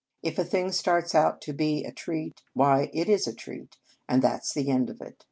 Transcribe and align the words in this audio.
If 0.23 0.39
a 0.39 0.43
thing 0.43 0.71
starts 0.71 1.13
out 1.13 1.41
to 1.41 1.53
be 1.53 1.83
a 1.83 1.91
treat, 1.91 2.41
why, 2.55 2.89
it 2.91 3.07
is 3.07 3.27
a 3.27 3.35
treat, 3.35 3.77
and 4.09 4.23
that 4.23 4.37
s 4.39 4.51
the 4.53 4.71
end 4.71 4.89
of 4.89 4.99
it. 4.99 5.15